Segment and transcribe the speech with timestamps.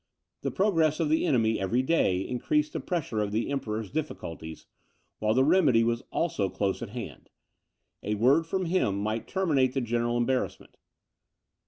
[0.41, 4.65] The progress of the enemy every day increased the pressure of the Emperor's difficulties,
[5.19, 7.29] while the remedy was also close at hand;
[8.01, 10.77] a word from him might terminate the general embarrassment.